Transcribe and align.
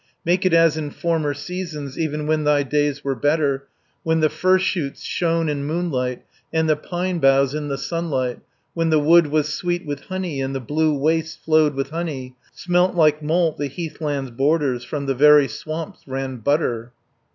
Make 0.25 0.47
it 0.47 0.53
as 0.55 0.77
in 0.77 0.89
former 0.89 1.35
seasons 1.35 1.95
Even 1.99 2.25
when 2.25 2.43
thy 2.43 2.63
days 2.63 3.03
were 3.03 3.13
better, 3.13 3.67
When 4.01 4.19
the 4.19 4.29
fir 4.31 4.57
shoots 4.57 5.03
shone 5.03 5.47
in 5.47 5.63
moonlight, 5.63 6.23
And 6.51 6.67
the 6.67 6.75
pine 6.75 7.19
boughs 7.19 7.53
in 7.53 7.67
the 7.67 7.77
sunlight, 7.77 8.39
When 8.73 8.89
the 8.89 8.97
wood 8.97 9.27
was 9.27 9.53
sweet 9.53 9.85
with 9.85 10.05
honey, 10.05 10.41
And 10.41 10.55
the 10.55 10.59
blue 10.59 10.97
wastes 10.97 11.35
flowed 11.35 11.75
with 11.75 11.91
honey, 11.91 12.35
170 12.51 12.51
Smelt 12.55 12.95
like 12.95 13.21
malt 13.21 13.59
the 13.59 13.69
heathlands' 13.69 14.35
borders, 14.35 14.83
From 14.83 15.05
the 15.05 15.13
very 15.13 15.47
swamps 15.47 16.07
ran 16.07 16.37
butter. 16.37 16.93